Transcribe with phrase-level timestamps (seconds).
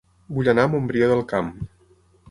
[0.37, 1.55] Vull anar a Montbrió del Camp